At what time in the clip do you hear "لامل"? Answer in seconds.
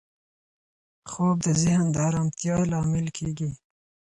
2.71-3.07